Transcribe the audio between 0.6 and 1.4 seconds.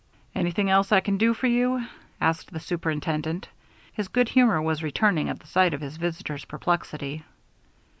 else I can do